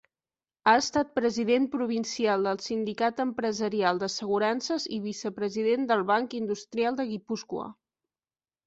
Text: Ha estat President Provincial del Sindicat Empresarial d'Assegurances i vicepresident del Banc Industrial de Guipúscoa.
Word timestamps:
Ha 0.69 0.71
estat 0.83 1.11
President 1.17 1.67
Provincial 1.73 2.47
del 2.49 2.57
Sindicat 2.69 3.21
Empresarial 3.27 4.03
d'Assegurances 4.05 4.89
i 4.99 5.01
vicepresident 5.07 5.87
del 5.95 6.05
Banc 6.15 6.39
Industrial 6.43 7.01
de 7.03 7.09
Guipúscoa. 7.15 7.71